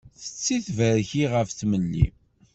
[0.21, 2.05] Tetti tberki ɣef tmelli.